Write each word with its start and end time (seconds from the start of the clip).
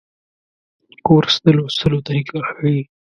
کورس 1.05 1.35
د 1.43 1.45
لوستلو 1.57 1.99
طریقه 2.07 2.37
ښيي. 2.49 2.79